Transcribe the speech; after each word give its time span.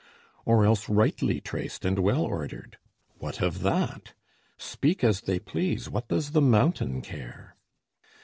or 0.45 0.65
else, 0.65 0.89
Rightly 0.89 1.39
traced 1.39 1.85
and 1.85 1.99
well 1.99 2.23
ordered: 2.23 2.79
what 3.19 3.39
of 3.39 3.59
that? 3.61 4.13
Speak 4.57 5.03
as 5.03 5.21
they 5.21 5.37
please, 5.37 5.91
what 5.91 6.07
does 6.07 6.31
the 6.31 6.41
mountain 6.41 7.03
care? 7.03 7.55